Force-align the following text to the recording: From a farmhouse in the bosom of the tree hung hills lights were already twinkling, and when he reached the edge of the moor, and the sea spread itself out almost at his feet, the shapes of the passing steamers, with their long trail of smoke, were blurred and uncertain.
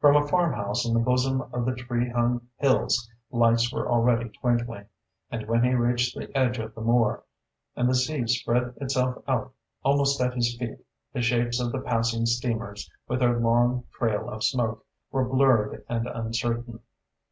From 0.00 0.16
a 0.16 0.26
farmhouse 0.26 0.84
in 0.84 0.94
the 0.94 0.98
bosom 0.98 1.42
of 1.52 1.64
the 1.64 1.72
tree 1.76 2.10
hung 2.10 2.44
hills 2.56 3.08
lights 3.30 3.72
were 3.72 3.88
already 3.88 4.30
twinkling, 4.30 4.86
and 5.30 5.46
when 5.46 5.62
he 5.62 5.74
reached 5.76 6.16
the 6.16 6.36
edge 6.36 6.58
of 6.58 6.74
the 6.74 6.80
moor, 6.80 7.22
and 7.76 7.88
the 7.88 7.94
sea 7.94 8.26
spread 8.26 8.74
itself 8.80 9.22
out 9.28 9.52
almost 9.84 10.20
at 10.20 10.34
his 10.34 10.56
feet, 10.58 10.80
the 11.12 11.22
shapes 11.22 11.60
of 11.60 11.70
the 11.70 11.78
passing 11.78 12.26
steamers, 12.26 12.90
with 13.06 13.20
their 13.20 13.38
long 13.38 13.84
trail 13.92 14.28
of 14.28 14.42
smoke, 14.42 14.84
were 15.12 15.24
blurred 15.24 15.84
and 15.88 16.08
uncertain. 16.08 16.80